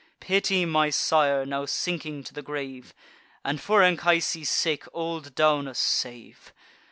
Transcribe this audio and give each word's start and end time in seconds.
Pity 0.19 0.65
my 0.65 0.89
sire, 0.89 1.45
now 1.45 1.67
sinking 1.67 2.23
to 2.23 2.33
the 2.33 2.41
grave; 2.41 2.95
And 3.45 3.61
for 3.61 3.83
Anchises' 3.83 4.49
sake 4.49 4.85
old 4.95 5.35
Daunus 5.35 5.77
save! 5.77 6.51